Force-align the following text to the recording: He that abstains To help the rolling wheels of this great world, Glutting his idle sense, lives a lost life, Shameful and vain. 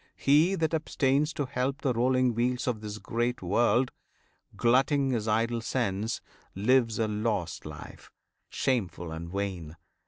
He 0.15 0.55
that 0.55 0.73
abstains 0.73 1.31
To 1.33 1.45
help 1.45 1.83
the 1.83 1.93
rolling 1.93 2.33
wheels 2.33 2.65
of 2.65 2.81
this 2.81 2.97
great 2.97 3.43
world, 3.43 3.91
Glutting 4.55 5.11
his 5.11 5.27
idle 5.27 5.61
sense, 5.61 6.21
lives 6.55 6.97
a 6.97 7.07
lost 7.07 7.67
life, 7.67 8.09
Shameful 8.49 9.11
and 9.11 9.29
vain. 9.31 9.75